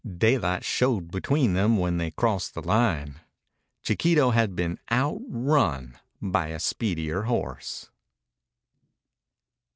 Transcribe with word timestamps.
Daylight 0.17 0.63
showed 0.65 1.11
between 1.11 1.53
them 1.53 1.77
when 1.77 1.97
they 1.99 2.09
crossed 2.09 2.55
the 2.55 2.63
line. 2.63 3.19
Chiquito 3.83 4.31
had 4.31 4.55
been 4.55 4.79
outrun 4.91 5.95
by 6.19 6.47
a 6.47 6.59
speedier 6.59 7.25
horse. 7.25 7.91